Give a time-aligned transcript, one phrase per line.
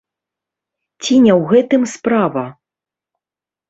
[1.03, 2.49] Ці не ў гэтым справа?